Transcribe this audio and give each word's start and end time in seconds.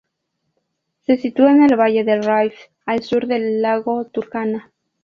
Se 1.05 1.17
sitúa 1.17 1.51
en 1.51 1.61
el 1.61 1.79
valle 1.79 2.03
del 2.03 2.23
Rift, 2.23 2.57
al 2.87 3.03
sur 3.03 3.27
del 3.27 3.61
lago 3.61 4.05
Turkana. 4.07 4.71